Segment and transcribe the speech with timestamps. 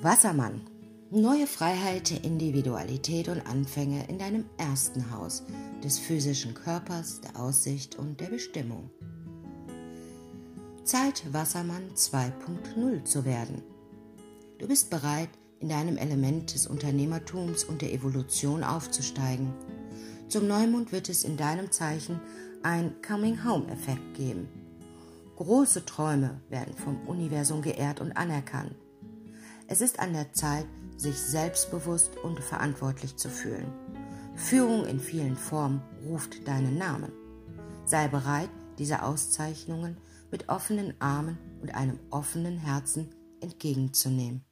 [0.00, 0.60] Wassermann.
[1.10, 5.42] Neue Freiheit, Individualität und Anfänge in deinem ersten Haus
[5.82, 8.90] des physischen Körpers, der Aussicht und der Bestimmung.
[10.84, 13.60] Zeit, Wassermann 2.0 zu werden.
[14.60, 19.52] Du bist bereit, in deinem Element des Unternehmertums und der Evolution aufzusteigen.
[20.28, 22.20] Zum Neumond wird es in deinem Zeichen
[22.62, 24.48] ein Coming-Home-Effekt geben.
[25.34, 28.76] Große Träume werden vom Universum geehrt und anerkannt.
[29.70, 33.70] Es ist an der Zeit, sich selbstbewusst und verantwortlich zu fühlen.
[34.34, 37.12] Führung in vielen Formen ruft deinen Namen.
[37.84, 39.98] Sei bereit, diese Auszeichnungen
[40.30, 44.42] mit offenen Armen und einem offenen Herzen entgegenzunehmen.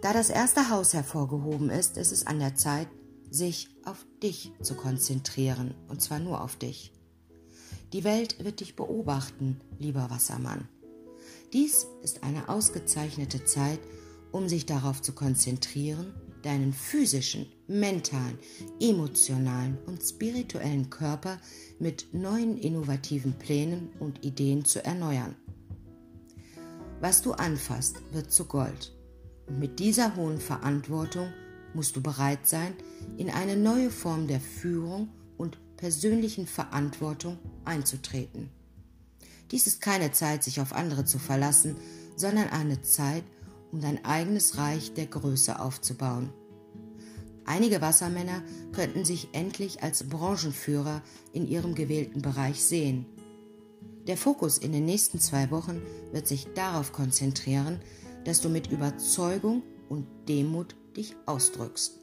[0.00, 2.88] Da das erste Haus hervorgehoben ist, ist es an der Zeit,
[3.30, 6.92] sich auf dich zu konzentrieren, und zwar nur auf dich.
[7.92, 10.68] Die Welt wird dich beobachten, lieber Wassermann.
[11.52, 13.78] Dies ist eine ausgezeichnete Zeit,
[14.30, 18.38] um sich darauf zu konzentrieren, deinen physischen, mentalen,
[18.80, 21.38] emotionalen und spirituellen Körper
[21.78, 25.36] mit neuen innovativen Plänen und Ideen zu erneuern.
[27.00, 28.96] Was du anfasst, wird zu Gold.
[29.46, 31.32] Und mit dieser hohen Verantwortung
[31.74, 32.74] musst du bereit sein,
[33.18, 38.50] in eine neue Form der Führung und persönlichen Verantwortung einzutreten.
[39.50, 41.76] Dies ist keine Zeit, sich auf andere zu verlassen,
[42.16, 43.24] sondern eine Zeit,
[43.70, 46.32] um dein eigenes Reich der Größe aufzubauen.
[47.44, 53.06] Einige Wassermänner könnten sich endlich als Branchenführer in ihrem gewählten Bereich sehen.
[54.06, 55.80] Der Fokus in den nächsten zwei Wochen
[56.12, 57.80] wird sich darauf konzentrieren,
[58.24, 61.98] dass du mit Überzeugung und Demut dich ausdrückst.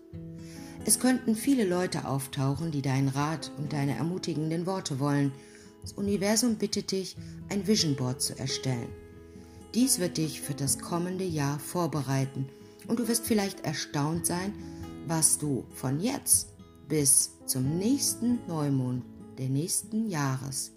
[0.86, 5.32] Es könnten viele Leute auftauchen, die deinen Rat und deine ermutigenden Worte wollen
[5.82, 7.16] das Universum bittet dich,
[7.50, 8.90] ein Vision Board zu erstellen.
[9.74, 12.48] Dies wird dich für das kommende Jahr vorbereiten
[12.88, 14.54] und du wirst vielleicht erstaunt sein,
[15.08, 16.50] was du von jetzt
[16.88, 19.04] bis zum nächsten Neumond
[19.38, 20.72] der nächsten Jahres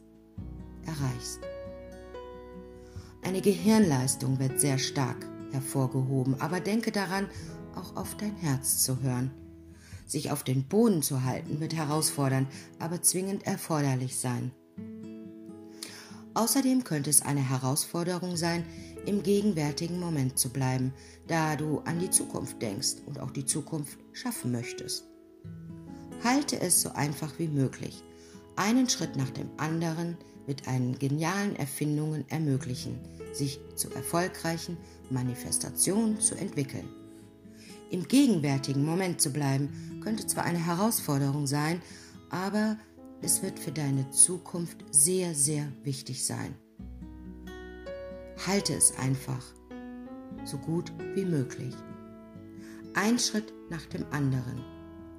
[0.85, 1.41] erreichst.
[3.23, 7.29] Eine Gehirnleistung wird sehr stark hervorgehoben, aber denke daran,
[7.75, 9.31] auch auf dein Herz zu hören.
[10.07, 14.53] Sich auf den Boden zu halten wird herausfordernd, aber zwingend erforderlich sein.
[16.35, 18.65] Außerdem könnte es eine Herausforderung sein,
[19.05, 20.93] im gegenwärtigen Moment zu bleiben,
[21.27, 25.05] da du an die Zukunft denkst und auch die Zukunft schaffen möchtest.
[26.25, 28.03] Halte es so einfach wie möglich,
[28.57, 30.17] einen Schritt nach dem anderen
[30.47, 32.99] mit einen genialen Erfindungen ermöglichen,
[33.33, 34.77] sich zu erfolgreichen
[35.11, 36.89] Manifestationen zu entwickeln.
[37.91, 41.83] Im gegenwärtigen Moment zu bleiben, könnte zwar eine Herausforderung sein,
[42.31, 42.79] aber
[43.23, 46.55] es wird für deine Zukunft sehr, sehr wichtig sein.
[48.47, 49.45] Halte es einfach
[50.45, 51.75] so gut wie möglich.
[52.95, 54.65] Ein Schritt nach dem anderen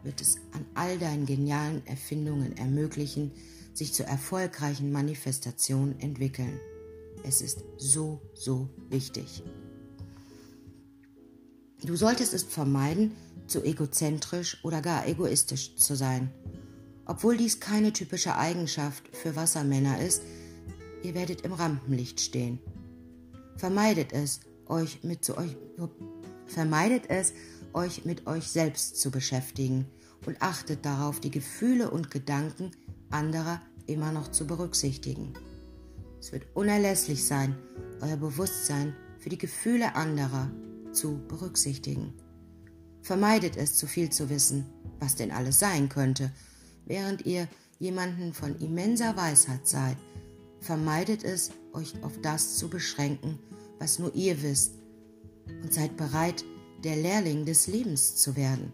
[0.03, 3.31] wird es an all deinen genialen Erfindungen ermöglichen,
[3.74, 6.59] sich zu erfolgreichen Manifestationen entwickeln.
[7.24, 9.44] Es ist so, so wichtig.
[11.81, 13.13] Du solltest es vermeiden,
[13.47, 16.31] zu egozentrisch oder gar egoistisch zu sein
[17.06, 20.24] obwohl dies keine typische Eigenschaft für Wassermänner ist,
[21.03, 22.59] ihr werdet im Rampenlicht stehen.
[23.58, 25.56] Vermeidet es, euch mit zu euch
[26.47, 27.34] vermeidet es,
[27.74, 29.86] euch mit euch selbst zu beschäftigen
[30.25, 32.72] und achtet darauf, die Gefühle und Gedanken
[33.09, 35.34] anderer immer noch zu berücksichtigen.
[36.19, 37.58] Es wird unerlässlich sein,
[38.02, 40.50] euer Bewusstsein für die Gefühle anderer
[40.92, 42.13] zu berücksichtigen.
[43.02, 44.66] Vermeidet es, zu viel zu wissen,
[45.00, 46.31] was denn alles sein könnte
[46.85, 47.47] während ihr
[47.79, 49.97] jemanden von immenser Weisheit seid,
[50.59, 53.39] vermeidet es, euch auf das zu beschränken,
[53.79, 54.75] was nur ihr wisst,
[55.61, 56.45] und seid bereit,
[56.83, 58.73] der Lehrling des Lebens zu werden.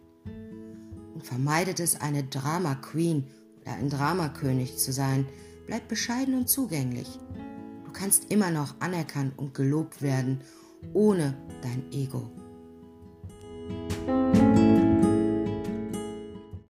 [1.13, 3.25] Und vermeidet es, eine Drama Queen
[3.61, 5.27] oder ein Dramakönig zu sein,
[5.67, 7.07] bleibt bescheiden und zugänglich.
[7.85, 10.41] Du kannst immer noch anerkannt und gelobt werden,
[10.93, 12.29] ohne dein Ego.